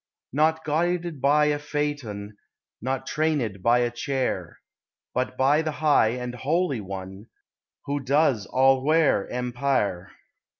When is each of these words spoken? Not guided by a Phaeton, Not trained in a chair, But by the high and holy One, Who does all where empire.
Not 0.33 0.63
guided 0.63 1.21
by 1.21 1.45
a 1.45 1.59
Phaeton, 1.59 2.35
Not 2.81 3.05
trained 3.05 3.39
in 3.43 3.63
a 3.63 3.91
chair, 3.91 4.57
But 5.13 5.37
by 5.37 5.61
the 5.61 5.73
high 5.73 6.07
and 6.13 6.33
holy 6.33 6.81
One, 6.81 7.27
Who 7.85 7.99
does 7.99 8.47
all 8.47 8.83
where 8.83 9.29
empire. 9.29 10.11